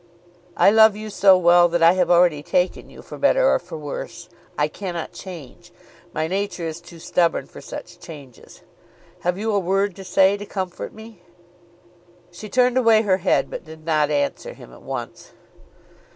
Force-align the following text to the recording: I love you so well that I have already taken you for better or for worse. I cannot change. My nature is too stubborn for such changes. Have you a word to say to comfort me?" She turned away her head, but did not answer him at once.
I 0.57 0.71
love 0.71 0.95
you 0.95 1.11
so 1.11 1.37
well 1.37 1.67
that 1.67 1.83
I 1.83 1.91
have 1.93 2.09
already 2.09 2.41
taken 2.41 2.89
you 2.89 3.03
for 3.03 3.19
better 3.19 3.47
or 3.51 3.59
for 3.59 3.77
worse. 3.77 4.29
I 4.57 4.67
cannot 4.67 5.11
change. 5.13 5.71
My 6.11 6.25
nature 6.27 6.65
is 6.65 6.81
too 6.81 6.97
stubborn 6.97 7.45
for 7.45 7.61
such 7.61 7.99
changes. 7.99 8.61
Have 9.19 9.37
you 9.37 9.51
a 9.53 9.59
word 9.59 9.95
to 9.97 10.03
say 10.03 10.37
to 10.37 10.45
comfort 10.47 10.91
me?" 10.91 11.21
She 12.31 12.49
turned 12.49 12.79
away 12.79 13.03
her 13.03 13.17
head, 13.17 13.47
but 13.51 13.63
did 13.65 13.85
not 13.85 14.09
answer 14.09 14.55
him 14.55 14.73
at 14.73 14.81
once. 14.81 15.33